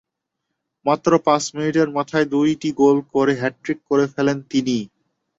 [0.85, 4.77] মাত্র পাঁচ মিনিটের মাথায় দুইটি গোল করে হ্যাটট্রিক করে ফেলেন তিনি।